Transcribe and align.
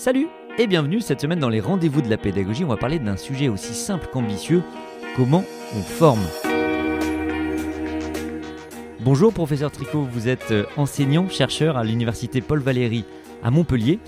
Salut 0.00 0.28
et 0.56 0.66
bienvenue 0.66 1.02
cette 1.02 1.20
semaine 1.20 1.40
dans 1.40 1.50
les 1.50 1.60
rendez-vous 1.60 2.00
de 2.00 2.08
la 2.08 2.16
pédagogie. 2.16 2.64
On 2.64 2.68
va 2.68 2.78
parler 2.78 2.98
d'un 2.98 3.18
sujet 3.18 3.50
aussi 3.50 3.74
simple 3.74 4.08
qu'ambitieux, 4.10 4.62
comment 5.14 5.44
on 5.76 5.82
forme. 5.82 6.26
Bonjour 9.00 9.30
professeur 9.30 9.70
Tricot, 9.70 10.08
vous 10.10 10.26
êtes 10.26 10.52
euh, 10.52 10.64
enseignant, 10.78 11.28
chercheur 11.28 11.76
à 11.76 11.84
l'université 11.84 12.40
Paul 12.40 12.60
Valéry 12.60 13.04
à 13.42 13.50
Montpellier 13.50 13.98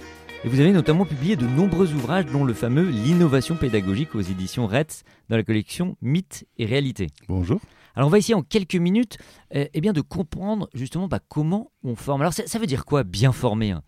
et 0.44 0.48
vous 0.48 0.60
avez 0.60 0.72
notamment 0.72 1.04
publié 1.04 1.36
de 1.36 1.46
nombreux 1.46 1.92
ouvrages 1.92 2.24
dont 2.24 2.44
le 2.44 2.54
fameux 2.54 2.88
L'innovation 2.88 3.56
pédagogique 3.56 4.14
aux 4.14 4.22
éditions 4.22 4.66
RETS 4.66 5.04
dans 5.28 5.36
la 5.36 5.42
collection 5.42 5.98
Mythes 6.00 6.46
et 6.56 6.64
réalité. 6.64 7.08
Bonjour. 7.28 7.60
Alors 7.96 8.06
on 8.06 8.10
va 8.10 8.16
essayer 8.16 8.34
en 8.34 8.42
quelques 8.42 8.76
minutes 8.76 9.18
euh, 9.54 9.66
eh 9.74 9.80
bien, 9.82 9.92
de 9.92 10.00
comprendre 10.00 10.70
justement 10.72 11.06
bah, 11.06 11.20
comment 11.28 11.70
on 11.84 11.96
forme. 11.96 12.22
Alors 12.22 12.32
ça, 12.32 12.46
ça 12.46 12.58
veut 12.58 12.64
dire 12.64 12.86
quoi 12.86 13.04
bien 13.04 13.32
former 13.32 13.72
hein? 13.72 13.82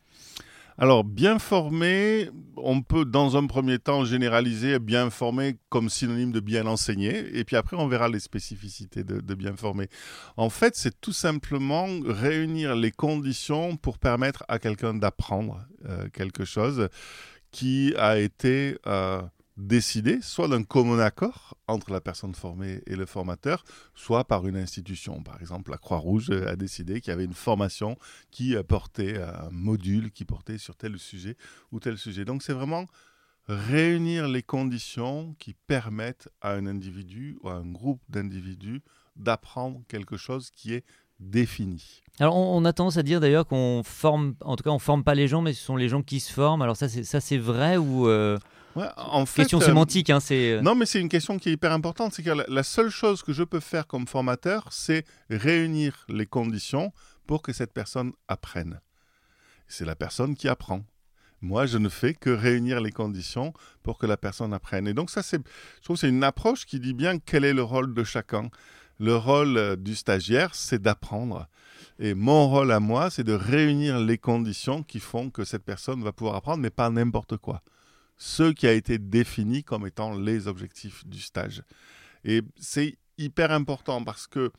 Alors, 0.76 1.04
bien 1.04 1.38
formé, 1.38 2.30
on 2.56 2.82
peut 2.82 3.04
dans 3.04 3.36
un 3.36 3.46
premier 3.46 3.78
temps 3.78 4.04
généraliser 4.04 4.80
bien 4.80 5.08
formé 5.08 5.56
comme 5.68 5.88
synonyme 5.88 6.32
de 6.32 6.40
bien 6.40 6.66
enseigné, 6.66 7.38
et 7.38 7.44
puis 7.44 7.54
après 7.54 7.76
on 7.76 7.86
verra 7.86 8.08
les 8.08 8.18
spécificités 8.18 9.04
de, 9.04 9.34
bien 9.34 9.54
formé. 9.54 9.88
En 10.36 10.50
fait, 10.50 10.74
c'est 10.74 11.00
tout 11.00 11.12
simplement 11.12 11.86
réunir 12.04 12.74
les 12.74 12.90
conditions 12.90 13.76
pour 13.76 13.98
permettre 13.98 14.44
à 14.48 14.58
quelqu'un 14.58 14.94
d'apprendre 14.94 15.64
euh, 15.88 16.08
quelque 16.12 16.44
chose 16.44 16.88
qui 17.52 17.94
a 17.96 18.18
été 18.18 18.76
euh, 18.88 19.22
décidé 19.56 20.20
soit 20.20 20.48
d'un 20.48 20.64
commun 20.64 20.98
accord 20.98 21.56
entre 21.68 21.92
la 21.92 22.00
personne 22.00 22.34
formée 22.34 22.82
et 22.86 22.96
le 22.96 23.06
formateur, 23.06 23.64
soit 23.94 24.24
par 24.24 24.46
une 24.46 24.56
institution. 24.56 25.22
Par 25.22 25.40
exemple, 25.40 25.70
la 25.70 25.78
Croix-Rouge 25.78 26.30
a 26.30 26.56
décidé 26.56 27.00
qu'il 27.00 27.10
y 27.10 27.14
avait 27.14 27.24
une 27.24 27.34
formation 27.34 27.96
qui 28.30 28.56
portait 28.66 29.20
un 29.20 29.50
module 29.50 30.10
qui 30.10 30.24
portait 30.24 30.58
sur 30.58 30.76
tel 30.76 30.98
sujet 30.98 31.36
ou 31.72 31.80
tel 31.80 31.98
sujet. 31.98 32.24
Donc 32.24 32.42
c'est 32.42 32.52
vraiment 32.52 32.86
réunir 33.46 34.26
les 34.28 34.42
conditions 34.42 35.34
qui 35.38 35.54
permettent 35.54 36.28
à 36.40 36.52
un 36.52 36.66
individu 36.66 37.38
ou 37.42 37.48
à 37.48 37.54
un 37.54 37.66
groupe 37.66 38.00
d'individus 38.08 38.82
d'apprendre 39.16 39.82
quelque 39.88 40.16
chose 40.16 40.50
qui 40.50 40.74
est 40.74 40.84
défini. 41.20 42.02
Alors 42.18 42.36
on, 42.36 42.64
a 42.64 42.72
tendance 42.72 42.96
à 42.96 43.02
dire 43.02 43.20
d'ailleurs 43.20 43.46
qu'on 43.46 43.82
forme, 43.84 44.34
en 44.40 44.56
tout 44.56 44.64
cas 44.64 44.70
on 44.70 44.78
forme 44.78 45.04
pas 45.04 45.14
les 45.14 45.28
gens, 45.28 45.42
mais 45.42 45.52
ce 45.52 45.62
sont 45.62 45.76
les 45.76 45.88
gens 45.88 46.02
qui 46.02 46.20
se 46.20 46.32
forment. 46.32 46.62
Alors 46.62 46.76
ça 46.76 46.88
c'est 46.88 47.04
ça 47.04 47.20
c'est 47.20 47.38
vrai 47.38 47.76
ou 47.76 48.08
euh, 48.08 48.38
Ouais, 48.76 48.88
en 48.96 49.24
fait, 49.26 49.42
question 49.42 49.60
euh, 49.60 49.64
sémantique 49.64 50.10
hein, 50.10 50.20
c'est. 50.20 50.60
Non, 50.62 50.74
mais 50.74 50.86
c'est 50.86 51.00
une 51.00 51.08
question 51.08 51.38
qui 51.38 51.48
est 51.48 51.52
hyper 51.52 51.72
importante. 51.72 52.12
C'est 52.12 52.22
que 52.22 52.30
la, 52.30 52.44
la 52.48 52.62
seule 52.62 52.90
chose 52.90 53.22
que 53.22 53.32
je 53.32 53.42
peux 53.42 53.60
faire 53.60 53.86
comme 53.86 54.06
formateur, 54.06 54.66
c'est 54.70 55.04
réunir 55.30 56.04
les 56.08 56.26
conditions 56.26 56.92
pour 57.26 57.42
que 57.42 57.52
cette 57.52 57.72
personne 57.72 58.12
apprenne. 58.28 58.80
C'est 59.68 59.84
la 59.84 59.96
personne 59.96 60.34
qui 60.34 60.48
apprend. 60.48 60.84
Moi, 61.40 61.66
je 61.66 61.78
ne 61.78 61.88
fais 61.88 62.14
que 62.14 62.30
réunir 62.30 62.80
les 62.80 62.90
conditions 62.90 63.52
pour 63.82 63.98
que 63.98 64.06
la 64.06 64.16
personne 64.16 64.54
apprenne. 64.54 64.88
Et 64.88 64.94
donc 64.94 65.10
ça, 65.10 65.22
c'est, 65.22 65.40
je 65.78 65.84
trouve, 65.84 65.96
que 65.96 66.00
c'est 66.00 66.08
une 66.08 66.24
approche 66.24 66.64
qui 66.64 66.80
dit 66.80 66.94
bien 66.94 67.18
quel 67.18 67.44
est 67.44 67.52
le 67.52 67.62
rôle 67.62 67.92
de 67.92 68.02
chacun. 68.02 68.48
Le 68.98 69.16
rôle 69.16 69.56
euh, 69.56 69.76
du 69.76 69.94
stagiaire, 69.94 70.54
c'est 70.54 70.80
d'apprendre. 70.80 71.46
Et 71.98 72.14
mon 72.14 72.48
rôle 72.48 72.72
à 72.72 72.80
moi, 72.80 73.10
c'est 73.10 73.24
de 73.24 73.34
réunir 73.34 74.00
les 74.00 74.18
conditions 74.18 74.82
qui 74.82 75.00
font 75.00 75.30
que 75.30 75.44
cette 75.44 75.64
personne 75.64 76.02
va 76.02 76.12
pouvoir 76.12 76.36
apprendre, 76.36 76.62
mais 76.62 76.70
pas 76.70 76.88
n'importe 76.90 77.36
quoi 77.36 77.62
ce 78.16 78.52
qui 78.52 78.66
a 78.66 78.72
été 78.72 78.98
défini 78.98 79.64
comme 79.64 79.86
étant 79.86 80.16
les 80.16 80.46
objectifs 80.48 81.06
du 81.06 81.20
stage. 81.20 81.62
Et 82.24 82.42
c'est 82.56 82.96
hyper 83.18 83.52
important 83.52 84.02
parce 84.02 84.26
que, 84.26 84.50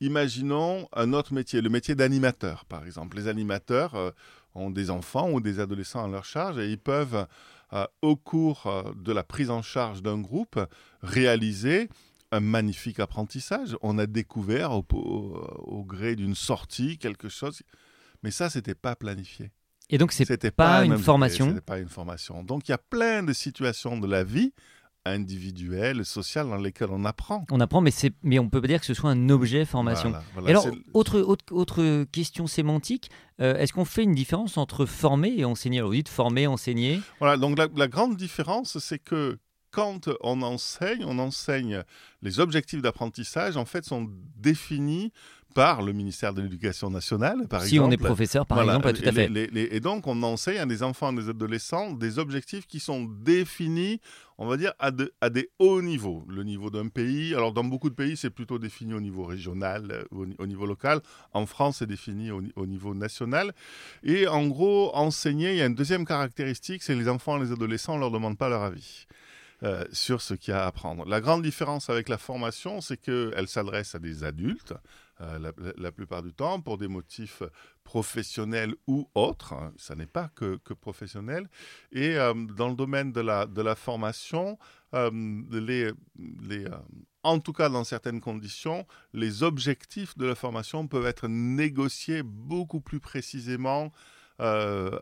imaginons 0.00 0.88
un 0.92 1.12
autre 1.12 1.34
métier, 1.34 1.60
le 1.60 1.68
métier 1.68 1.94
d'animateur, 1.94 2.64
par 2.64 2.84
exemple. 2.86 3.16
Les 3.16 3.28
animateurs 3.28 3.94
euh, 3.94 4.10
ont 4.54 4.70
des 4.70 4.90
enfants 4.90 5.30
ou 5.30 5.40
des 5.40 5.60
adolescents 5.60 6.04
à 6.04 6.08
leur 6.08 6.24
charge 6.24 6.58
et 6.58 6.70
ils 6.70 6.78
peuvent, 6.78 7.26
euh, 7.72 7.86
au 8.02 8.16
cours 8.16 8.66
euh, 8.66 8.92
de 8.96 9.12
la 9.12 9.22
prise 9.22 9.50
en 9.50 9.62
charge 9.62 10.02
d'un 10.02 10.18
groupe, 10.18 10.58
réaliser 11.02 11.88
un 12.32 12.40
magnifique 12.40 13.00
apprentissage. 13.00 13.76
On 13.82 13.98
a 13.98 14.06
découvert 14.06 14.72
au, 14.72 14.86
au, 14.92 15.84
gré 15.84 16.16
d'une 16.16 16.34
sortie 16.34 16.96
quelque 16.96 17.28
chose, 17.28 17.62
mais 18.22 18.30
ça, 18.30 18.48
c'était 18.48 18.74
pas 18.74 18.96
planifié. 18.96 19.50
Et 19.90 19.98
donc 19.98 20.12
c'est 20.12 20.24
C'était 20.24 20.50
pas, 20.50 20.84
une 20.84 20.92
un- 20.92 20.96
formation. 20.98 21.48
C'était 21.48 21.60
pas 21.60 21.78
une 21.78 21.88
formation. 21.88 22.42
Donc 22.42 22.68
il 22.68 22.70
y 22.70 22.74
a 22.74 22.78
plein 22.78 23.22
de 23.22 23.32
situations 23.32 23.98
de 23.98 24.06
la 24.06 24.24
vie 24.24 24.52
individuelle, 25.06 26.04
sociale, 26.04 26.48
dans 26.48 26.56
lesquelles 26.56 26.90
on 26.90 27.04
apprend. 27.04 27.44
On 27.50 27.60
apprend, 27.60 27.82
mais 28.22 28.38
on 28.38 28.48
peut 28.48 28.60
pas 28.60 28.68
dire 28.68 28.80
que 28.80 28.86
ce 28.86 28.94
soit 28.94 29.10
un 29.10 29.28
objet 29.30 29.64
formation. 29.64 30.10
Voilà, 30.10 30.24
voilà. 30.34 30.48
Et 30.48 30.50
alors, 30.50 30.64
C'est- 30.64 30.72
autre, 30.94 31.20
autre, 31.20 31.44
autre 31.52 32.04
question 32.04 32.46
sémantique, 32.46 33.10
euh, 33.40 33.56
est-ce 33.56 33.72
qu'on 33.72 33.84
fait 33.84 34.02
une 34.02 34.14
différence 34.14 34.56
entre 34.58 34.86
former 34.86 35.32
et 35.38 35.44
enseigner? 35.44 35.78
Alors, 35.78 35.90
vous 35.90 35.96
dites 35.96 36.08
former, 36.08 36.46
enseigner. 36.46 37.00
Voilà, 37.18 37.36
donc 37.36 37.58
la, 37.58 37.68
la 37.76 37.88
grande 37.88 38.16
différence, 38.16 38.78
c'est 38.78 38.98
que 38.98 39.38
quand 39.70 40.08
on 40.22 40.42
enseigne, 40.42 41.04
on 41.06 41.18
enseigne 41.18 41.82
les 42.22 42.40
objectifs 42.40 42.82
d'apprentissage, 42.82 43.56
en 43.56 43.64
fait, 43.64 43.84
sont 43.84 44.08
définis 44.36 45.12
par 45.54 45.82
le 45.82 45.92
ministère 45.92 46.32
de 46.34 46.42
l'Éducation 46.42 46.90
nationale, 46.90 47.46
par 47.48 47.62
si 47.62 47.74
exemple. 47.76 47.88
on 47.88 47.92
est 47.92 47.96
professeur, 47.96 48.46
par 48.46 48.58
Voilà, 48.58 48.76
exemple, 48.76 48.92
tout 48.96 49.04
à 49.04 49.08
et 49.08 49.12
fait. 49.12 49.28
les- 49.28 49.46
les- 49.46 49.68
les- 49.68 49.76
et 49.76 49.80
donc, 49.80 50.06
on 50.06 50.22
enseigne 50.22 50.58
à 50.58 50.66
des 50.66 50.82
enfants 50.82 51.12
et 51.12 51.16
des 51.16 51.28
adolescents 51.28 51.92
des 51.92 52.18
objectifs 52.18 52.66
qui 52.66 52.78
sont 52.80 53.04
définis, 53.04 54.00
on 54.38 54.46
va 54.46 54.56
dire, 54.56 54.72
à, 54.78 54.90
de- 54.90 55.12
à 55.20 55.28
des 55.30 55.50
hauts 55.58 55.82
niveaux. 55.82 56.24
Le 56.28 56.44
niveau 56.44 56.70
d'un 56.70 56.88
pays, 56.88 57.34
alors 57.34 57.52
dans 57.52 57.64
beaucoup 57.64 57.90
de 57.90 57.94
pays, 57.94 58.16
c'est 58.16 58.30
plutôt 58.30 58.58
défini 58.58 58.94
au 58.94 59.00
niveau 59.00 59.24
régional, 59.24 59.90
euh, 59.90 60.04
au, 60.12 60.26
ni- 60.26 60.36
au 60.38 60.46
niveau 60.46 60.66
local. 60.66 61.00
En 61.32 61.46
France, 61.46 61.78
c'est 61.78 61.86
défini 61.86 62.30
au, 62.30 62.40
ni- 62.42 62.52
au 62.56 62.66
niveau 62.66 62.94
national. 62.94 63.52
Et 64.04 64.26
en 64.28 64.46
gros, 64.46 64.90
enseigner, 64.94 65.50
il 65.52 65.56
y 65.56 65.62
a 65.62 65.66
une 65.66 65.74
deuxième 65.74 66.04
caractéristique, 66.06 66.82
c'est 66.82 66.94
les 66.94 67.08
enfants 67.08 67.36
et 67.38 67.44
les 67.44 67.52
adolescents, 67.52 67.92
on 67.94 67.96
ne 67.96 68.00
leur 68.02 68.10
demande 68.10 68.38
pas 68.38 68.48
leur 68.48 68.62
avis. 68.62 69.06
Euh, 69.62 69.84
sur 69.92 70.22
ce 70.22 70.32
qu'il 70.34 70.52
y 70.52 70.56
a 70.56 70.64
à 70.64 70.66
apprendre. 70.66 71.04
La 71.06 71.20
grande 71.20 71.42
différence 71.42 71.90
avec 71.90 72.08
la 72.08 72.16
formation, 72.16 72.80
c'est 72.80 72.96
qu'elle 72.96 73.46
s'adresse 73.46 73.94
à 73.94 73.98
des 73.98 74.24
adultes, 74.24 74.72
euh, 75.20 75.52
la, 75.76 75.92
plupart 75.92 76.22
du 76.22 76.32
temps, 76.32 76.62
pour 76.62 76.78
des 76.78 76.88
motifs 76.88 77.42
professionnels 77.84 78.74
ou 78.86 79.10
autres. 79.14 79.52
hein. 79.52 79.72
Ça 79.76 79.94
n'est 79.94 80.06
pas 80.06 80.30
que, 80.34 80.58
professionnel. 80.72 81.46
Et 81.92 82.16
euh, 82.16 82.32
dans 82.32 82.68
le 82.70 82.74
domaine 82.74 83.12
de 83.12 83.20
la, 83.20 83.44
de 83.46 83.60
la 83.60 83.74
formation, 83.74 84.58
les, 84.92 85.92
les, 86.42 86.64
en 87.22 87.38
tout 87.38 87.52
cas 87.52 87.68
dans 87.68 87.84
certaines 87.84 88.20
conditions, 88.20 88.86
les 89.12 89.42
objectifs 89.42 90.16
de 90.16 90.24
la 90.24 90.34
formation 90.34 90.88
peuvent 90.88 91.06
être 91.06 91.28
négociés 91.28 92.22
beaucoup 92.22 92.80
plus 92.80 92.98
précisément 92.98 93.92
euh, 94.40 94.98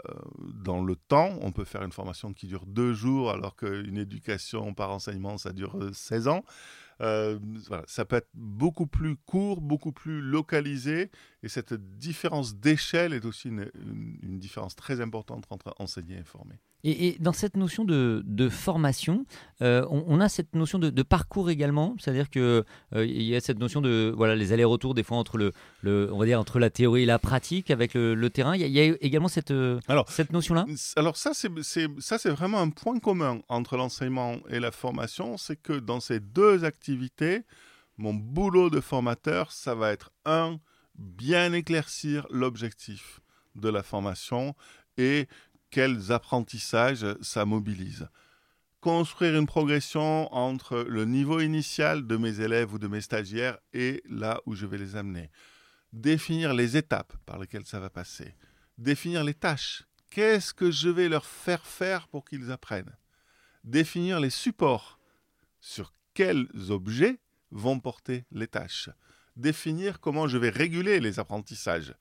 dans 0.55 0.83
le 0.83 0.97
temps. 0.97 1.39
On 1.41 1.53
peut 1.53 1.65
faire 1.65 1.83
une 1.83 1.93
formation 1.93 2.33
qui 2.33 2.47
dure 2.47 2.67
deux 2.67 2.93
jours 2.93 3.31
alors 3.31 3.57
qu'une 3.57 3.97
éducation 3.99 4.75
par 4.75 4.91
enseignement, 4.91 5.39
ça 5.39 5.53
dure 5.53 5.77
euh, 5.81 5.93
16 5.93 6.29
ans. 6.29 6.45
Euh, 7.01 7.39
voilà, 7.69 7.85
ça 7.87 8.05
peut 8.05 8.17
être 8.17 8.29
beaucoup 8.35 8.89
plus 8.89 9.15
court, 9.17 9.61
beaucoup 9.61 9.93
plus 9.93 10.21
localisé, 10.21 11.13
et 11.45 11.49
cette 11.49 11.75
différence 11.75 12.57
d'échelle 12.57 13.13
est 13.13 13.25
aussi 13.25 13.49
une- 13.49 13.71
une 14.23 14.41
différence 14.41 14.75
très 14.75 15.01
importante 15.01 15.47
entre 15.51 15.75
enseigner 15.79 16.19
et 16.19 16.25
former. 16.25 16.57
Et, 16.85 17.09
et 17.09 17.17
dans 17.19 17.33
cette 17.33 17.57
notion 17.57 17.85
de, 17.85 18.23
de 18.25 18.49
formation, 18.49 19.27
euh, 19.63 19.85
on, 19.91 20.05
on 20.07 20.21
a 20.21 20.29
cette 20.29 20.55
notion 20.55 20.79
de, 20.79 20.91
de 20.91 21.03
parcours 21.03 21.51
également, 21.51 21.97
c'est-à-dire 21.99 22.31
que 22.31 22.65
euh, 22.95 23.05
il 23.05 23.23
y 23.23 23.35
a 23.35 23.41
cette 23.41 23.59
notion 23.59 23.81
de 23.81 24.13
voilà 24.17 24.37
les 24.37 24.53
allers-retours 24.53 24.95
des 24.95 25.03
fois 25.03 25.17
entre 25.17 25.39
le, 25.39 25.53
le 25.83 26.09
on 26.13 26.19
va 26.19 26.25
dire 26.27 26.39
entre 26.39 26.59
la 26.61 26.71
théorie 26.71 27.03
et 27.03 27.07
la 27.07 27.19
pratique 27.19 27.71
avec 27.73 27.95
le, 27.95 28.15
le 28.15 28.31
terrain. 28.31 28.55
Il 28.55 28.61
y, 28.61 28.65
a, 28.65 28.67
il 28.69 28.73
y 28.73 28.81
a 28.81 28.97
également 29.01 29.29
cette 29.29 29.51
euh, 29.51 29.81
Alors, 29.89 30.09
cette 30.09 30.33
notion-là? 30.33 30.67
Alors 30.97 31.17
ça, 31.17 31.33
c'est- 31.35 31.51
ça, 31.99 32.19
c'est 32.19 32.31
vraiment 32.31 32.61
un 32.61 32.71
point 32.71 32.99
commun 33.01 33.41
entre 33.49 33.77
l'enseignement 33.77 34.37
et 34.49 34.61
la 34.61 34.71
formation, 34.71 35.37
c'est 35.37 35.57
que 35.61 35.73
dans 35.73 35.99
ces 36.01 36.21
deux 36.21 36.65
activités, 36.65 37.43
mon 37.97 38.15
boulot 38.15 38.71
de 38.71 38.81
formateur, 38.81 39.51
ça 39.51 39.75
va 39.75 39.91
être 39.91 40.13
un, 40.25 40.61
bien 40.97 41.53
éclaircir 41.53 42.27
l'objectif 42.31 43.19
de 43.57 43.69
la 43.69 43.83
formation 43.83 44.55
et 44.97 45.27
quels 45.71 46.13
apprentissages 46.13 47.07
ça 47.21 47.45
mobilise. 47.45 48.09
Construire 48.81 49.37
une 49.37 49.47
progression 49.47 50.33
entre 50.33 50.79
le 50.89 51.05
niveau 51.05 51.41
initial 51.41 52.07
de 52.07 52.17
mes 52.17 52.41
élèves 52.41 52.73
ou 52.73 52.79
de 52.79 52.87
mes 52.87 53.01
stagiaires 53.01 53.59
et 53.73 54.03
là 54.09 54.41
où 54.47 54.55
je 54.55 54.67
vais 54.67 54.79
les 54.79 54.97
amener. 54.97 55.31
Définir 55.93 56.55
les 56.55 56.77
étapes 56.77 57.15
par 57.27 57.39
lesquelles 57.39 57.67
ça 57.67 57.81
va 57.81 57.91
passer. 57.91 58.35
Définir 58.77 59.25
les 59.25 59.35
tâches 59.35 59.85
Qu'est-ce 60.11 60.55
que 60.55 60.71
je 60.71 60.89
vais 60.89 61.09
leur 61.09 61.27
faire 61.27 61.67
faire 61.67 62.09
pour 62.09 62.25
qu'ils 62.25 62.51
apprennent? 62.51 62.97
Définir 63.65 64.21
les 64.21 64.31
supports. 64.31 64.99
Sur 65.61 65.93
quels 66.15 66.49
objets 66.71 67.19
vont 67.51 67.79
porter 67.79 68.25
les 68.33 68.47
tâches? 68.47 68.89
Définir 69.37 70.01
comment 70.01 70.27
je 70.27 70.39
vais 70.39 70.49
réguler 70.49 71.01
les 71.01 71.19
apprentissages. 71.19 71.95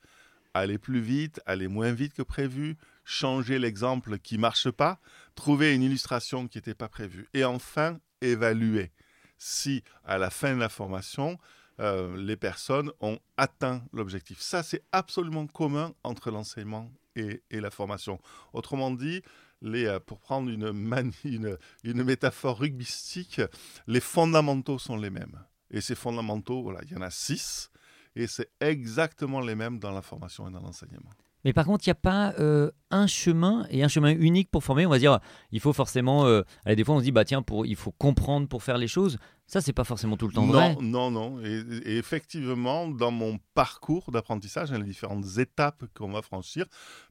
Aller 0.53 0.77
plus 0.77 1.01
vite, 1.01 1.41
aller 1.45 1.67
moins 1.67 1.91
vite 1.91 2.13
que 2.13 2.21
prévu, 2.21 2.77
changer 3.07 3.57
l'exemple 3.57 4.19
qui 4.19 4.37
marche 4.37 4.69
pas, 4.69 4.99
trouver 5.33 5.73
une 5.73 5.81
illustration 5.81 6.47
qui 6.47 6.57
n'était 6.57 6.75
pas 6.75 6.89
prévue. 6.89 7.27
Et 7.33 7.45
enfin, 7.45 7.99
évaluer 8.21 8.91
si, 9.37 9.83
à 10.03 10.17
la 10.17 10.29
fin 10.29 10.55
de 10.55 10.59
la 10.59 10.69
formation, 10.69 11.39
euh, 11.79 12.17
les 12.17 12.35
personnes 12.35 12.91
ont 12.99 13.19
atteint 13.37 13.83
l'objectif. 13.93 14.41
Ça, 14.41 14.61
c'est 14.61 14.83
absolument 14.91 15.47
commun 15.47 15.93
entre 16.03 16.31
l'enseignement 16.31 16.91
et, 17.15 17.41
la 17.51 17.71
formation. 17.71 18.19
Autrement 18.53 18.91
dit, 18.91 19.21
euh, 19.63 19.99
pour 19.99 20.19
prendre 20.19 20.49
une, 21.23 22.03
métaphore 22.03 22.59
rugbystique, 22.59 23.41
les 23.87 24.01
fondamentaux 24.01 24.79
sont 24.79 24.97
les 24.97 25.09
mêmes. 25.09 25.39
Et 25.71 25.81
ces 25.81 25.95
fondamentaux, 25.95 26.61
voilà, 26.61 26.81
il 26.83 26.91
y 26.91 26.95
en 26.97 27.01
a 27.01 27.11
six, 27.11 27.69
et 28.15 28.27
c'est 28.27 28.49
exactement 28.59 29.39
les 29.39 29.55
mêmes 29.55 29.79
dans 29.79 29.91
la 29.91 30.01
formation 30.01 30.47
et 30.49 30.51
dans 30.51 30.61
l'enseignement. 30.61 31.11
Mais 31.45 31.53
par 31.53 31.65
contre, 31.65 31.85
il 31.85 31.89
n'y 31.89 31.91
a 31.91 31.95
pas 31.95 32.33
euh, 32.39 32.71
un 32.91 33.07
chemin 33.07 33.65
et 33.69 33.83
un 33.83 33.87
chemin 33.87 34.09
unique 34.09 34.49
pour 34.49 34.63
former. 34.63 34.85
On 34.85 34.89
va 34.89 34.99
dire, 34.99 35.19
il 35.51 35.59
faut 35.59 35.73
forcément. 35.73 36.25
Euh, 36.25 36.41
allez, 36.65 36.75
des 36.75 36.83
fois, 36.83 36.95
on 36.95 36.99
se 36.99 37.03
dit, 37.03 37.11
bah 37.11 37.25
tiens, 37.25 37.41
pour, 37.41 37.65
il 37.65 37.75
faut 37.75 37.91
comprendre 37.91 38.47
pour 38.47 38.63
faire 38.63 38.77
les 38.77 38.87
choses. 38.87 39.17
Ça, 39.45 39.61
c'est 39.61 39.73
pas 39.73 39.83
forcément 39.83 40.17
tout 40.17 40.27
le 40.27 40.33
temps 40.33 40.45
non, 40.45 40.51
vrai. 40.51 40.77
Non, 40.81 41.11
non. 41.11 41.39
Et, 41.41 41.63
et, 41.85 41.97
effectivement, 41.97 42.87
dans 42.87 43.11
mon 43.11 43.39
parcours 43.53 44.11
d'apprentissage, 44.11 44.71
les 44.71 44.83
différentes 44.83 45.37
étapes 45.37 45.85
qu'on 45.95 46.11
va 46.11 46.21
franchir, 46.21 46.65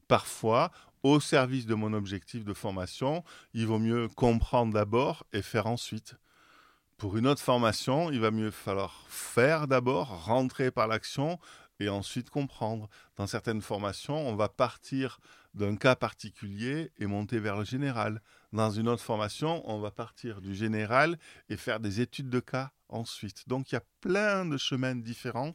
parfois, 0.07 0.71
au 1.03 1.19
service 1.19 1.65
de 1.65 1.75
mon 1.75 1.93
objectif 1.93 2.43
de 2.43 2.53
formation, 2.53 3.23
il 3.53 3.65
vaut 3.65 3.79
mieux 3.79 4.07
comprendre 4.09 4.73
d'abord 4.73 5.25
et 5.33 5.41
faire 5.41 5.67
ensuite. 5.67 6.15
Pour 6.97 7.15
une 7.15 7.27
autre 7.27 7.41
formation, 7.41 8.11
il 8.11 8.19
va 8.19 8.31
mieux 8.31 8.49
falloir 8.49 9.05
faire 9.07 9.67
d'abord, 9.67 10.25
rentrer 10.25 10.71
par 10.71 10.87
l'action, 10.87 11.37
et 11.79 11.89
ensuite 11.89 12.29
comprendre. 12.29 12.89
Dans 13.15 13.27
certaines 13.27 13.61
formations, 13.61 14.27
on 14.27 14.35
va 14.35 14.49
partir 14.49 15.19
d'un 15.53 15.75
cas 15.75 15.95
particulier 15.95 16.91
et 16.97 17.07
monter 17.07 17.39
vers 17.39 17.57
le 17.57 17.63
général. 17.63 18.21
Dans 18.53 18.71
une 18.71 18.87
autre 18.87 19.03
formation, 19.03 19.61
on 19.69 19.79
va 19.79 19.91
partir 19.91 20.41
du 20.41 20.55
général 20.55 21.17
et 21.49 21.57
faire 21.57 21.79
des 21.79 22.01
études 22.01 22.29
de 22.29 22.39
cas 22.39 22.71
ensuite. 22.89 23.47
Donc 23.47 23.71
il 23.71 23.75
y 23.75 23.77
a 23.77 23.83
plein 24.01 24.45
de 24.45 24.57
chemins 24.57 24.95
différents 24.95 25.53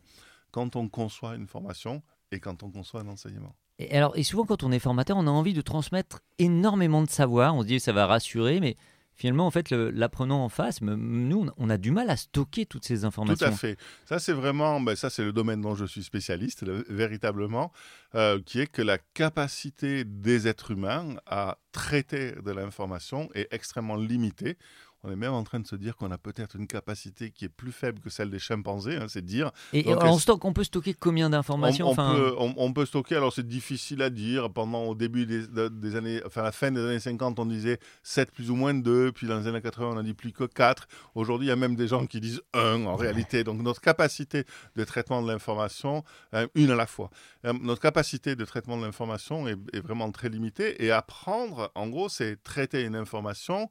quand 0.50 0.76
on 0.76 0.88
conçoit 0.88 1.34
une 1.34 1.46
formation 1.46 2.02
et 2.30 2.40
quand 2.40 2.62
on 2.62 2.70
conçoit 2.70 3.00
un 3.00 3.08
enseignement. 3.08 3.54
Et 3.78 3.96
alors, 3.96 4.16
et 4.16 4.22
souvent 4.22 4.44
quand 4.44 4.62
on 4.62 4.72
est 4.72 4.78
formateur, 4.78 5.16
on 5.16 5.26
a 5.26 5.30
envie 5.30 5.54
de 5.54 5.62
transmettre 5.62 6.20
énormément 6.38 7.02
de 7.02 7.10
savoir. 7.10 7.54
On 7.54 7.62
se 7.62 7.66
dit 7.66 7.80
ça 7.80 7.92
va 7.92 8.06
rassurer, 8.06 8.60
mais 8.60 8.76
finalement, 9.22 9.46
en 9.46 9.52
fait, 9.52 9.70
l'apprenant 9.70 10.44
en 10.44 10.48
face, 10.48 10.80
nous, 10.80 11.48
on 11.56 11.70
a 11.70 11.78
du 11.78 11.92
mal 11.92 12.10
à 12.10 12.16
stocker 12.16 12.66
toutes 12.66 12.84
ces 12.84 13.04
informations. 13.04 13.46
Tout 13.46 13.52
à 13.52 13.56
fait. 13.56 13.76
Ça, 14.04 14.18
c'est 14.18 14.32
vraiment, 14.32 14.80
ben, 14.80 14.96
ça, 14.96 15.10
c'est 15.10 15.22
le 15.22 15.32
domaine 15.32 15.60
dont 15.60 15.76
je 15.76 15.84
suis 15.84 16.02
spécialiste, 16.02 16.64
véritablement, 16.88 17.72
euh, 18.16 18.40
qui 18.44 18.58
est 18.58 18.66
que 18.66 18.82
la 18.82 18.98
capacité 18.98 20.02
des 20.02 20.48
êtres 20.48 20.72
humains 20.72 21.14
à 21.24 21.58
traiter 21.70 22.32
de 22.32 22.50
l'information 22.50 23.28
est 23.36 23.46
extrêmement 23.52 23.94
limitée. 23.94 24.58
On 25.04 25.10
est 25.10 25.16
même 25.16 25.32
en 25.32 25.42
train 25.42 25.58
de 25.58 25.66
se 25.66 25.74
dire 25.74 25.96
qu'on 25.96 26.12
a 26.12 26.18
peut-être 26.18 26.54
une 26.54 26.68
capacité 26.68 27.32
qui 27.32 27.44
est 27.44 27.48
plus 27.48 27.72
faible 27.72 27.98
que 27.98 28.08
celle 28.08 28.30
des 28.30 28.38
chimpanzés, 28.38 28.94
hein, 28.96 29.06
c'est 29.08 29.24
dire. 29.24 29.50
Et, 29.72 29.84
on, 29.88 30.16
stocke, 30.16 30.44
on 30.44 30.52
peut 30.52 30.62
stocker 30.62 30.94
combien 30.94 31.28
d'informations 31.28 31.88
on, 31.88 31.90
enfin... 31.90 32.14
peut, 32.14 32.34
on, 32.38 32.72
peut, 32.72 32.86
stocker, 32.86 33.16
alors 33.16 33.32
c'est 33.32 33.46
difficile 33.46 34.00
à 34.02 34.10
dire. 34.10 34.52
Pendant 34.52 34.84
au 34.84 34.94
début 34.94 35.26
des, 35.26 35.96
années, 35.96 36.22
enfin 36.24 36.42
la 36.42 36.52
fin 36.52 36.70
des 36.70 36.80
années 36.80 37.00
50, 37.00 37.40
on 37.40 37.46
disait 37.46 37.80
7 38.04 38.30
plus 38.30 38.52
ou 38.52 38.54
moins 38.54 38.74
2, 38.74 39.10
puis 39.10 39.26
dans 39.26 39.40
les 39.40 39.48
années 39.48 39.60
80, 39.60 39.90
on 39.92 39.96
a 39.98 40.04
dit 40.04 40.14
plus 40.14 40.32
que 40.32 40.44
4. 40.44 40.86
Aujourd'hui, 41.16 41.46
il 41.46 41.50
y 41.50 41.52
a 41.52 41.56
même 41.56 41.74
des 41.74 41.88
gens 41.88 42.06
qui 42.06 42.20
disent 42.20 42.42
1 42.54 42.84
en 42.84 42.94
réalité. 42.94 43.42
Donc 43.42 43.60
notre 43.60 43.80
capacité 43.80 44.44
de 44.76 44.84
traitement 44.84 45.20
de 45.20 45.26
l'information, 45.26 46.04
euh, 46.34 46.46
une 46.54 46.70
à 46.70 46.76
la 46.76 46.86
fois, 46.86 47.10
euh, 47.44 47.52
notre 47.60 47.80
capacité 47.80 48.36
de 48.36 48.44
traitement 48.44 48.76
de 48.76 48.84
l'information 48.84 49.48
est, 49.48 49.56
est 49.72 49.80
vraiment 49.80 50.12
très 50.12 50.28
limitée. 50.28 50.84
Et 50.84 50.92
apprendre, 50.92 51.72
en 51.74 51.88
gros, 51.88 52.08
c'est 52.08 52.40
traiter 52.44 52.84
une 52.84 52.94
information 52.94 53.68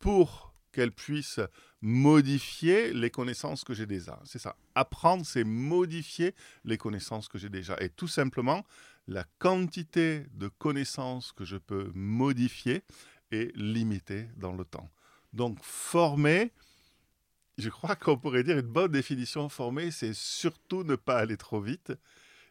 pour 0.00 0.53
qu'elle 0.74 0.92
puisse 0.92 1.40
modifier 1.80 2.92
les 2.92 3.10
connaissances 3.10 3.64
que 3.64 3.72
j'ai 3.72 3.86
déjà. 3.86 4.20
C'est 4.24 4.38
ça. 4.38 4.56
Apprendre, 4.74 5.24
c'est 5.24 5.44
modifier 5.44 6.34
les 6.64 6.76
connaissances 6.76 7.28
que 7.28 7.38
j'ai 7.38 7.48
déjà. 7.48 7.76
Et 7.80 7.88
tout 7.88 8.08
simplement, 8.08 8.66
la 9.06 9.24
quantité 9.38 10.26
de 10.32 10.48
connaissances 10.48 11.32
que 11.32 11.44
je 11.44 11.56
peux 11.56 11.90
modifier 11.94 12.82
est 13.30 13.54
limitée 13.56 14.28
dans 14.36 14.52
le 14.52 14.64
temps. 14.64 14.90
Donc, 15.32 15.58
former, 15.62 16.52
je 17.58 17.68
crois 17.68 17.96
qu'on 17.96 18.18
pourrait 18.18 18.42
dire 18.42 18.58
une 18.58 18.62
bonne 18.62 18.92
définition 18.92 19.48
former, 19.48 19.90
c'est 19.90 20.14
surtout 20.14 20.82
ne 20.84 20.96
pas 20.96 21.18
aller 21.18 21.36
trop 21.36 21.60
vite 21.60 21.92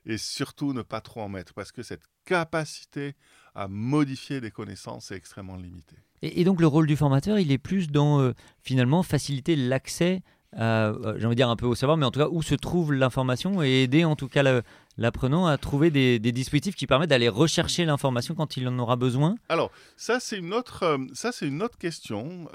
et 0.06 0.18
surtout 0.18 0.74
ne 0.74 0.82
pas 0.82 1.02
trop 1.02 1.22
en 1.22 1.30
mettre, 1.30 1.54
parce 1.54 1.72
que 1.72 1.84
cette 1.84 2.04
capacité 2.26 3.16
à 3.56 3.68
modifier 3.68 4.42
des 4.42 4.52
connaissances 4.52 5.12
est 5.12 5.16
extrêmement 5.16 5.56
limitée. 5.56 6.00
Et, 6.26 6.46
donc 6.46 6.62
le 6.62 6.68
rôle 6.68 6.88
du 6.88 6.96
formateur, 6.96 7.38
il 7.38 7.52
est 7.52 7.58
plus 7.58 7.90
dans 7.90 8.22
euh, 8.22 8.34
finalement 8.62 9.04
faciliter 9.04 9.58
l'accès, 9.58 10.22
euh, 10.58 11.16
j'ai 11.18 11.26
envie 11.26 11.36
de 11.36 11.40
dire 11.40 11.50
un 11.50 11.58
peu 11.58 11.66
au 11.66 11.76
savoir, 11.76 11.98
mais 11.98 12.06
en 12.06 12.12
tout 12.12 12.22
cas 12.22 12.30
où 12.32 12.42
se 12.42 12.56
trouve 12.56 12.94
l'information 12.94 13.62
et 13.62 13.84
aider 13.84 14.06
en 14.06 14.16
tout 14.16 14.30
cas 14.30 14.62
l'apprenant 14.98 15.48
à 15.48 15.58
trouver 15.58 15.92
des, 15.92 16.20
dispositifs 16.20 16.76
qui 16.76 16.88
permettent 16.88 17.10
d'aller 17.10 17.28
rechercher 17.28 17.84
l'information 17.84 18.36
quand 18.36 18.56
il 18.56 18.66
en 18.70 18.80
aura 18.80 18.96
besoin 18.96 19.36
Alors, 19.50 19.70
ça 19.98 20.22
c'est 20.22 20.38
une 20.38 20.54
autre, 20.54 20.84
euh, 20.84 20.98
ça, 21.14 21.34
c'est 21.34 21.46
une 21.46 21.62
autre 21.62 21.78
question 21.78 22.48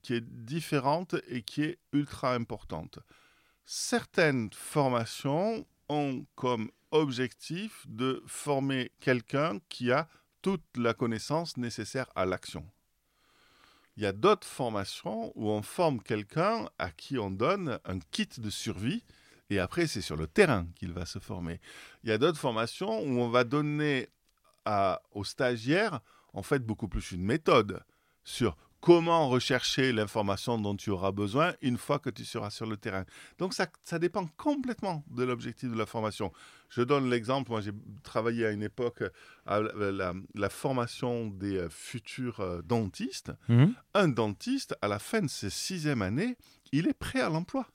qui 0.00 0.14
est 0.14 0.24
différente 0.24 1.14
et 1.28 1.42
qui 1.42 1.64
est 1.64 1.78
ultra 1.92 2.34
importante. 2.34 2.98
Certaines 3.66 4.48
formations 4.54 5.66
ont 5.90 6.24
comme 6.34 6.70
objectif 6.92 7.84
de 7.88 8.22
former 8.26 8.90
quelqu'un 9.00 9.58
qui 9.68 9.92
a 9.92 10.08
toute 10.40 10.64
la 10.78 10.94
connaissance 10.94 11.58
nécessaire 11.58 12.06
à 12.14 12.24
l'action. 12.24 12.64
Il 13.96 14.02
y 14.02 14.06
a 14.06 14.12
d'autres 14.12 14.46
formations 14.46 15.32
où 15.34 15.50
on 15.50 15.62
forme 15.62 16.00
quelqu'un 16.00 16.68
à 16.78 16.90
qui 16.90 17.18
on 17.18 17.30
donne 17.30 17.78
un 17.84 17.98
kit 18.10 18.28
de 18.38 18.50
survie 18.50 19.04
et 19.50 19.58
après 19.58 19.86
c'est 19.86 20.00
sur 20.00 20.16
le 20.16 20.26
terrain 20.26 20.66
qu'il 20.76 20.92
va 20.92 21.04
se 21.04 21.18
former. 21.18 21.60
Il 22.02 22.10
y 22.10 22.12
a 22.12 22.18
d'autres 22.18 22.38
formations 22.38 23.00
où 23.00 23.20
on 23.20 23.28
va 23.28 23.44
donner 23.44 24.08
aux 25.12 25.24
stagiaires 25.24 26.00
en 26.32 26.42
fait 26.42 26.60
beaucoup 26.60 26.88
plus 26.88 27.12
une 27.12 27.24
méthode 27.24 27.84
sur 28.24 28.56
comment 28.82 29.28
rechercher 29.28 29.92
l'information 29.92 30.58
dont 30.58 30.74
tu 30.74 30.90
auras 30.90 31.12
besoin 31.12 31.54
une 31.62 31.78
fois 31.78 32.00
que 32.00 32.10
tu 32.10 32.24
seras 32.24 32.50
sur 32.50 32.66
le 32.66 32.76
terrain. 32.76 33.04
Donc 33.38 33.54
ça, 33.54 33.68
ça 33.84 34.00
dépend 34.00 34.26
complètement 34.36 35.04
de 35.08 35.22
l'objectif 35.22 35.70
de 35.70 35.78
la 35.78 35.86
formation. 35.86 36.32
Je 36.68 36.82
donne 36.82 37.08
l'exemple, 37.08 37.50
moi 37.50 37.60
j'ai 37.60 37.70
travaillé 38.02 38.44
à 38.44 38.50
une 38.50 38.62
époque 38.62 39.04
à 39.46 39.60
la, 39.60 40.48
formation 40.50 41.28
des 41.28 41.58
euh, 41.58 41.68
futurs 41.70 42.40
euh, 42.40 42.60
dentistes. 42.62 43.32
Mhm. 43.48 43.72
Un 43.94 44.08
dentiste, 44.08 44.74
à 44.82 44.88
la 44.88 44.98
fin 44.98 45.20
de 45.20 45.28
ses 45.28 45.50
sixième 45.50 46.02
année, 46.02 46.36
il 46.72 46.88
est 46.88 46.98
prêt 46.98 47.20
à 47.20 47.28
l'emploi 47.28 47.68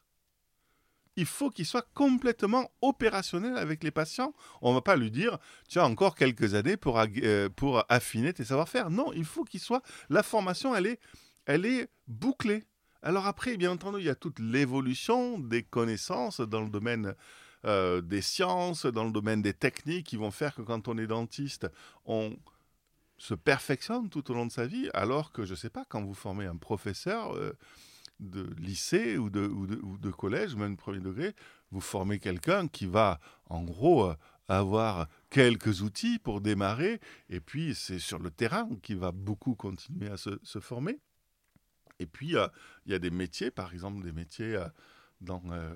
il 1.17 1.25
faut 1.25 1.49
qu'il 1.49 1.65
soit 1.65 1.85
complètement 1.93 2.71
opérationnel 2.81 3.57
avec 3.57 3.83
les 3.83 3.91
patients. 3.91 4.33
On 4.61 4.69
ne 4.69 4.75
va 4.75 4.81
pas 4.81 4.95
lui 4.95 5.11
dire, 5.11 5.39
tu 5.67 5.79
as 5.79 5.85
encore 5.85 6.15
quelques 6.15 6.53
années 6.53 6.77
pour, 6.77 6.99
euh, 6.99 7.49
pour 7.49 7.83
affiner 7.89 8.33
tes 8.33 8.45
savoir-faire. 8.45 8.91
Non, 8.91 9.11
il 9.13 9.25
faut 9.25 9.43
qu'il 9.43 9.59
soit... 9.59 9.81
La 10.09 10.21
formation, 10.21 10.75
elle 10.75 10.85
est, 10.85 10.99
elle 11.45 11.65
est 11.65 11.89
bouclée. 12.07 12.63
Alors 13.01 13.25
après, 13.25 13.57
bien 13.57 13.71
entendu, 13.71 13.99
il 13.99 14.05
y 14.05 14.09
a 14.09 14.15
toute 14.15 14.37
l'évolution 14.37 15.39
des 15.39 15.63
connaissances 15.63 16.39
dans 16.39 16.61
le 16.61 16.69
domaine 16.69 17.15
euh, 17.65 18.01
des 18.01 18.21
sciences, 18.21 18.85
dans 18.85 19.03
le 19.03 19.11
domaine 19.11 19.41
des 19.41 19.53
techniques 19.53 20.05
qui 20.05 20.17
vont 20.17 20.31
faire 20.31 20.53
que 20.53 20.61
quand 20.61 20.87
on 20.87 20.99
est 20.99 21.07
dentiste, 21.07 21.67
on 22.05 22.37
se 23.17 23.33
perfectionne 23.33 24.09
tout 24.09 24.29
au 24.29 24.35
long 24.35 24.45
de 24.45 24.51
sa 24.51 24.67
vie, 24.67 24.91
alors 24.93 25.31
que, 25.31 25.45
je 25.45 25.51
ne 25.53 25.57
sais 25.57 25.71
pas, 25.71 25.83
quand 25.89 26.03
vous 26.03 26.13
formez 26.13 26.45
un 26.45 26.57
professeur... 26.57 27.35
Euh, 27.35 27.57
de 28.19 28.49
lycée 28.57 29.17
ou 29.17 29.29
de, 29.29 29.47
ou 29.47 29.97
de, 29.97 30.11
collège, 30.11 30.55
même 30.55 30.75
de 30.75 30.79
premier 30.79 30.99
degré, 30.99 31.35
vous 31.71 31.81
formez 31.81 32.19
quelqu'un 32.19 32.67
qui 32.67 32.85
va, 32.85 33.19
en 33.45 33.63
gros, 33.63 34.09
euh, 34.09 34.15
avoir 34.47 35.07
quelques 35.29 35.81
outils 35.81 36.19
pour 36.19 36.41
démarrer, 36.41 37.01
et 37.29 37.41
puis 37.41 37.75
c'est 37.75 37.99
sur 37.99 38.19
le 38.19 38.31
terrain 38.31 38.69
qu'il 38.81 38.97
va 38.97 39.11
beaucoup 39.11 39.55
continuer 39.55 40.07
à 40.09 40.17
se, 40.17 40.59
former. 40.59 40.99
Et 41.99 42.05
puis, 42.05 42.35
il 42.85 42.91
y 42.91 42.93
a 42.93 42.99
des 42.99 43.09
métiers, 43.09 43.51
par 43.51 43.73
exemple, 43.73 44.03
des 44.03 44.11
métiers 44.11 44.55
euh, 44.55 44.67
dans... 45.21 45.43
Euh, 45.51 45.75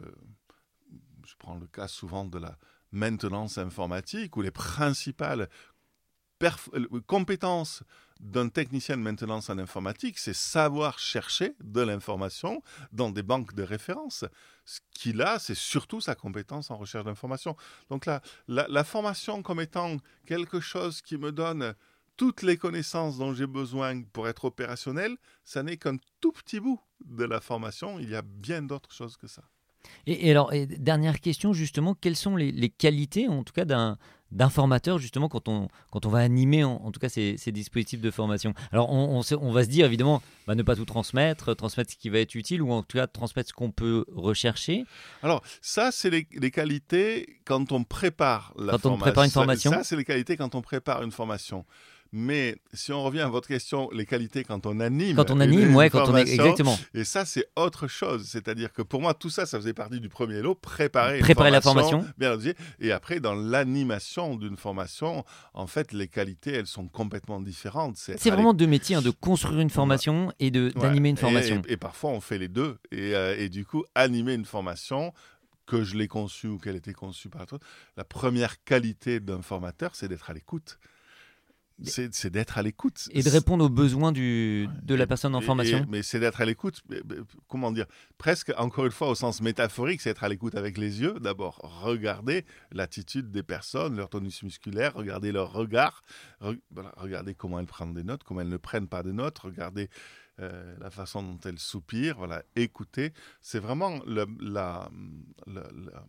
je 1.26 1.36
prends 1.38 1.56
le 1.56 1.68
cas 1.68 1.88
souvent 1.88 2.26
de 2.26 2.40
la 2.40 2.58
maintenance 2.92 3.58
informatique, 3.58 4.36
où 4.38 4.42
les 4.42 4.52
principales 4.52 5.50
compétences 7.08 7.84
d'un 8.20 8.50
technicien 8.50 8.98
de 8.98 9.02
maintenance 9.02 9.50
en 9.50 9.58
informatique, 9.58 10.20
c'est 10.20 10.34
savoir 10.36 11.00
chercher 11.00 11.56
de 11.64 11.82
l'information 11.82 12.62
dans 12.92 13.10
des 13.10 13.24
banques 13.24 13.56
de 13.56 13.64
référence. 13.64 14.26
Ce 14.66 14.80
qu'il 14.94 15.22
a, 15.22 15.40
c'est 15.40 15.56
surtout 15.56 16.02
sa 16.02 16.14
compétence 16.14 16.70
en 16.70 16.78
recherche 16.78 17.06
d'information. 17.06 17.56
Donc 17.90 18.06
là, 18.06 18.22
la, 18.48 18.84
formation 18.84 19.42
comme 19.42 19.60
étant 19.60 19.98
quelque 20.26 20.60
chose 20.60 21.02
qui 21.02 21.18
me 21.18 21.32
donne 21.32 21.74
toutes 22.16 22.44
les 22.44 22.58
connaissances 22.58 23.18
dont 23.18 23.34
j'ai 23.34 23.48
besoin 23.48 24.04
pour 24.04 24.28
être 24.28 24.46
opérationnel, 24.46 25.18
ça 25.44 25.64
n'est 25.64 25.78
qu'un 25.78 25.98
tout 26.20 26.32
petit 26.32 26.60
bout 26.60 26.80
de 27.04 27.26
la 27.26 27.42
formation. 27.42 28.00
Il 28.00 28.10
y 28.10 28.16
a 28.16 28.22
bien 28.22 28.62
d'autres 28.62 28.92
choses 28.92 29.18
que 29.18 29.28
ça. 29.28 29.42
Et, 30.08 30.32
alors, 30.32 30.52
dernière 30.78 31.20
question, 31.20 31.54
justement, 31.54 31.96
quelles 31.96 32.16
sont 32.16 32.36
les 32.36 32.70
qualités, 32.70 33.28
en 33.28 33.44
tout 33.44 33.54
cas, 33.54 33.66
d'un 33.66 33.98
d'informateurs 34.32 34.98
justement 34.98 35.30
quand 35.30 35.48
on, 35.48 35.68
quand 35.92 36.06
on 36.06 36.10
va 36.10 36.20
animer 36.20 36.64
en, 36.64 36.92
tout 36.92 37.00
cas 37.00 37.10
ces, 37.10 37.36
dispositifs 37.48 38.02
de 38.02 38.12
formation? 38.12 38.54
Alors 38.72 38.90
on, 38.92 39.22
on, 39.22 39.52
va 39.52 39.64
se 39.64 39.70
dire 39.70 39.86
évidemment 39.86 40.22
bah, 40.48 40.56
ne 40.56 40.64
pas 40.64 40.76
tout 40.76 40.86
transmettre, 40.86 41.54
transmettre 41.56 41.92
ce 41.92 41.98
qui 41.98 42.10
va 42.10 42.20
être 42.20 42.36
utile 42.36 42.62
ou 42.62 42.72
en 42.72 42.84
tout 42.84 42.98
cas 42.98 43.08
transmettre 43.08 43.50
ce 43.50 43.54
qu'on 43.54 43.72
peut 43.72 44.06
rechercher. 44.14 44.86
Alors 45.22 45.44
ça 45.62 45.92
c'est 45.92 46.10
les, 46.10 46.52
qualités 46.52 47.40
quand 47.46 47.72
on 47.72 47.84
prépare 47.84 48.54
la 48.58 48.74
quand 48.74 48.86
on 48.90 48.98
prépare 48.98 49.26
une 49.26 49.32
formation. 49.32 49.72
Ça, 49.72 49.84
c'est 49.84 49.96
les 49.96 50.06
qualités 50.06 50.38
quand 50.38 50.56
on 50.56 50.62
prépare 50.62 51.04
une 51.04 51.12
formation. 51.12 51.66
Mais 52.14 52.58
si 52.74 52.92
on 52.92 53.02
revient 53.04 53.22
à 53.22 53.30
votre 53.30 53.48
question, 53.48 53.90
les 53.94 54.06
qualités 54.06 54.44
quand 54.44 54.66
on 54.66 54.82
anime. 54.82 55.16
Quand 55.16 55.32
on 55.32 55.40
anime, 55.40 55.74
ouais, 55.76 55.90
quand 55.90 56.00
on 56.00 56.18
est 56.18 56.26
formation, 56.26 56.44
exactement. 56.44 56.78
Et 56.94 57.06
ça, 57.06 57.24
c'est 57.24 57.46
autre 57.56 57.88
chose. 57.88 58.28
C'est-à-dire 58.28 58.74
que 58.74 58.82
pour 58.82 59.00
moi, 59.02 59.14
tout 59.14 59.30
ça, 59.30 59.46
ça 59.46 59.58
faisait 59.58 59.74
partie 59.74 60.02
du 60.02 60.10
premier 60.10 60.42
lot, 60.42 60.56
préparer, 60.56 61.20
Préparer 61.20 61.52
la 61.52 61.62
formation. 61.62 62.06
bien. 62.18 62.38
Et 62.82 62.92
après, 62.92 63.22
dans 63.22 63.34
l'animation 63.34 64.36
d'une 64.36 64.58
formation, 64.58 65.24
en 65.54 65.68
fait, 65.68 65.94
les 65.94 66.08
qualités, 66.10 66.52
elles 66.52 66.68
sont 66.68 66.88
complètement 66.90 67.40
différentes. 67.40 67.96
C'est 67.98 68.30
vraiment 68.30 68.54
deux 68.54 68.68
métiers, 68.68 68.98
hein, 68.98 69.02
de 69.02 69.10
construire 69.12 69.60
une 69.62 69.70
formation 69.70 70.34
et 70.40 70.52
de 70.52 70.72
Ouais. 70.76 70.82
d'animer 70.82 71.10
une 71.10 71.18
Et- 71.18 71.20
formation. 71.22 71.62
Et, 71.68 71.74
et 71.74 71.78
parfois, 71.78 72.12
on 72.12 72.20
fait 72.22 72.38
les 72.38 72.48
deux. 72.50 72.78
Et, 72.92 73.16
euh, 73.16 73.36
et 73.38 73.48
du 73.48 73.66
coup, 73.66 73.86
animer 73.96 74.34
une 74.34 74.46
formation, 74.46 75.14
que 75.66 75.84
je 75.84 75.96
l'ai 75.96 76.10
conçue 76.10 76.48
ou 76.48 76.58
qu'elle 76.58 76.76
était 76.76 76.92
conçue 76.92 77.30
par 77.30 77.46
toi, 77.46 77.58
la 77.96 78.04
première 78.04 78.62
qualité 78.66 79.22
d'un 79.22 79.42
formateur, 79.42 79.92
c'est 79.96 80.10
d'être 80.10 80.30
à 80.30 80.34
l'écoute. 80.34 80.78
C'est 81.86 82.30
d'être 82.30 82.58
à 82.58 82.62
l'écoute. 82.62 83.08
Et 83.12 83.24
de 83.24 83.30
répondre 83.30 83.66
aux 83.66 83.70
besoins 83.70 84.12
du, 84.12 84.68
de 84.84 84.96
la 84.96 85.08
personne 85.08 85.36
en 85.36 85.42
et- 85.42 85.46
formation. 85.46 85.80
et- 85.80 85.86
mais 85.90 86.04
c'est 86.04 86.20
d'être 86.20 86.42
à 86.42 86.46
l'écoute, 86.46 86.82
comment 87.48 87.72
dire, 87.72 87.86
presque 88.18 88.52
encore 88.58 88.86
une 88.86 88.92
fois 88.92 89.10
au 89.10 89.16
sens 89.16 89.42
métaphorique, 89.42 90.02
c'est 90.02 90.10
être 90.12 90.24
à 90.24 90.30
l'écoute 90.30 90.56
avec 90.56 90.78
les 90.78 91.02
yeux. 91.02 91.16
D'abord, 91.20 91.58
regarder 91.84 92.46
l'attitude 92.72 93.32
des 93.32 93.44
personnes, 93.44 93.96
leur 93.98 94.10
tonus 94.10 94.44
musculaire, 94.44 94.94
regarder 94.94 95.32
leur 95.32 95.52
regard, 95.54 96.02
re- 96.42 96.60
voilà, 96.72 96.94
regarder 96.98 97.34
comment 97.36 97.60
elles 97.60 97.66
prennent 97.66 97.94
des 97.94 98.04
notes, 98.04 98.24
comment 98.24 98.42
elles 98.42 98.50
ne 98.50 98.58
prennent 98.58 98.88
pas 98.88 99.04
de 99.04 99.12
notes, 99.12 99.40
regarder 99.40 99.90
euh, 100.40 100.76
la 100.80 100.90
façon 100.90 101.22
dont 101.22 101.40
elles 101.46 101.60
soupirent, 101.60 102.18
voilà, 102.18 102.42
écouter. 102.56 103.12
C'est 103.42 103.60
vraiment 103.60 104.00
le- 104.08 104.26
la, 104.40 104.90
la- 105.46 105.70
la- 105.86 106.06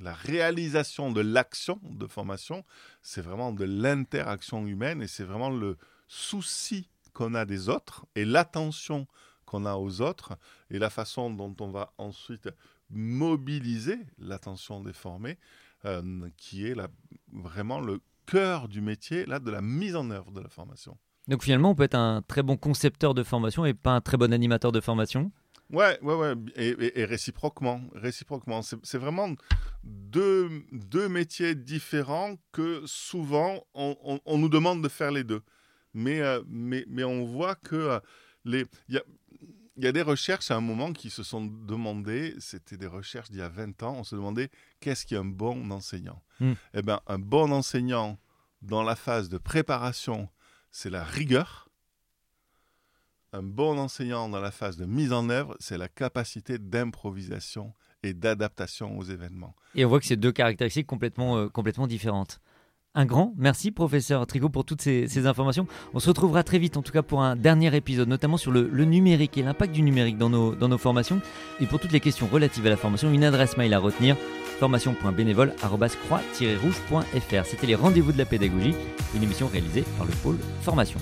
la 0.00 0.14
réalisation 0.14 1.10
de 1.10 1.20
l'action 1.20 1.80
de 1.82 2.06
formation, 2.06 2.64
c'est 3.02 3.20
vraiment 3.20 3.52
de 3.52 3.64
l'interaction 3.64 4.66
humaine 4.66 5.02
et 5.02 5.06
c'est 5.06 5.24
vraiment 5.24 5.50
le 5.50 5.76
souci 6.08 6.88
qu'on 7.12 7.34
a 7.34 7.44
des 7.44 7.68
autres 7.68 8.06
et 8.14 8.24
l'attention 8.24 9.06
qu'on 9.46 9.64
a 9.64 9.76
aux 9.76 10.00
autres 10.02 10.36
et 10.70 10.78
la 10.78 10.90
façon 10.90 11.30
dont 11.30 11.54
on 11.60 11.70
va 11.70 11.92
ensuite 11.98 12.48
mobiliser 12.90 13.98
l'attention 14.18 14.80
des 14.80 14.92
formés, 14.92 15.38
euh, 15.84 16.28
qui 16.36 16.66
est 16.66 16.76
vraiment 17.32 17.80
le 17.80 18.00
cœur 18.26 18.68
du 18.68 18.80
métier 18.80 19.24
là, 19.26 19.38
de 19.38 19.50
la 19.50 19.62
mise 19.62 19.96
en 19.96 20.10
œuvre 20.10 20.30
de 20.32 20.40
la 20.40 20.48
formation. 20.48 20.96
Donc 21.28 21.42
finalement, 21.42 21.70
on 21.70 21.74
peut 21.74 21.84
être 21.84 21.96
un 21.96 22.22
très 22.22 22.42
bon 22.42 22.56
concepteur 22.56 23.14
de 23.14 23.22
formation 23.22 23.64
et 23.64 23.74
pas 23.74 23.92
un 23.92 24.00
très 24.00 24.16
bon 24.16 24.32
animateur 24.32 24.72
de 24.72 24.80
formation? 24.80 25.32
Ouais, 25.70 25.98
ouais, 26.02 26.14
ouais, 26.14 26.34
et, 26.54 26.68
et- 26.68 27.00
et 27.00 27.04
réciproquement, 27.04 27.80
réciproquement. 27.94 28.60
C'est 28.62 28.98
vraiment 28.98 29.34
deux, 29.82 30.48
deux 30.72 31.08
métiers 31.08 31.54
différents 31.54 32.36
que 32.52 32.82
souvent 32.86 33.64
on, 33.74 33.96
on- 34.04 34.20
on 34.24 34.38
nous 34.38 34.48
demande 34.48 34.82
de 34.82 34.88
faire 34.88 35.10
les 35.10 35.24
deux. 35.24 35.42
Mais, 35.94 36.20
euh, 36.20 36.42
mais, 36.46 36.84
mais 36.88 37.04
on 37.04 37.24
voit 37.24 37.54
que 37.56 37.74
euh, 37.76 38.00
les, 38.44 38.64
il 38.88 38.94
y 38.94 38.98
a, 38.98 39.02
il 39.78 39.84
y 39.84 39.86
a 39.88 39.92
des 39.92 40.02
recherches 40.02 40.50
à 40.50 40.56
un 40.56 40.60
moment 40.60 40.92
qui 40.92 41.10
se 41.10 41.22
sont 41.22 41.44
demandées, 41.44 42.34
c'était 42.38 42.76
des 42.76 42.86
recherches 42.86 43.30
d'il 43.30 43.40
y 43.40 43.42
a 43.42 43.48
20 43.48 43.82
ans, 43.82 43.96
on 43.98 44.04
se 44.04 44.14
demandait 44.14 44.50
qu'est-ce 44.80 45.04
qui 45.04 45.14
est 45.14 45.18
un 45.18 45.24
bon 45.24 45.70
enseignant? 45.70 46.22
Hmm. 46.40 46.52
Eh 46.74 46.82
bien, 46.82 47.00
un 47.06 47.18
bon 47.18 47.50
enseignant 47.52 48.18
dans 48.62 48.82
la 48.82 48.96
phase 48.96 49.28
de 49.28 49.36
préparation, 49.38 50.28
c'est 50.70 50.90
la 50.90 51.04
rigueur. 51.04 51.65
Un 53.36 53.42
bon 53.42 53.76
enseignant 53.76 54.30
dans 54.30 54.40
la 54.40 54.50
phase 54.50 54.78
de 54.78 54.86
mise 54.86 55.12
en 55.12 55.28
œuvre, 55.28 55.56
c'est 55.60 55.76
la 55.76 55.88
capacité 55.88 56.56
d'improvisation 56.56 57.74
et 58.02 58.14
d'adaptation 58.14 58.96
aux 58.96 59.02
événements. 59.02 59.54
Et 59.74 59.84
on 59.84 59.90
voit 59.90 60.00
que 60.00 60.06
c'est 60.06 60.16
deux 60.16 60.32
caractéristiques 60.32 60.86
complètement, 60.86 61.36
euh, 61.36 61.50
complètement 61.50 61.86
différentes. 61.86 62.40
Un 62.94 63.04
grand 63.04 63.34
merci, 63.36 63.72
professeur 63.72 64.26
Tricot, 64.26 64.48
pour 64.48 64.64
toutes 64.64 64.80
ces, 64.80 65.26
informations. 65.26 65.66
On 65.92 65.98
se 65.98 66.08
retrouvera 66.08 66.44
très 66.44 66.58
vite, 66.58 66.78
en 66.78 66.82
tout 66.82 66.92
cas, 66.92 67.02
pour 67.02 67.22
un 67.22 67.36
dernier 67.36 67.76
épisode, 67.76 68.08
notamment 68.08 68.38
sur 68.38 68.52
le, 68.52 68.70
le 68.72 68.84
numérique 68.86 69.36
et 69.36 69.42
l'impact 69.42 69.74
du 69.74 69.82
numérique 69.82 70.16
dans 70.16 70.30
nos, 70.30 70.54
dans 70.54 70.68
nos 70.68 70.78
formations. 70.78 71.20
Et 71.60 71.66
pour 71.66 71.78
toutes 71.78 71.92
les 71.92 72.00
questions 72.00 72.28
relatives 72.28 72.66
à 72.66 72.70
la 72.70 72.78
formation, 72.78 73.12
une 73.12 73.24
adresse 73.24 73.58
mail 73.58 73.74
à 73.74 73.78
retenir 73.78 74.16
formation.bénévole.croix-rouge.fr. 74.60 77.44
C'était 77.44 77.66
les 77.66 77.74
rendez-vous 77.74 78.12
de 78.12 78.18
la 78.18 78.24
pédagogie, 78.24 78.74
une 79.14 79.22
émission 79.22 79.46
réalisée 79.46 79.84
par 79.98 80.06
le 80.06 80.12
pôle 80.22 80.38
formation. 80.62 80.98